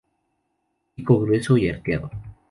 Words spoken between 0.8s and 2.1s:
Pico grueso y arqueado.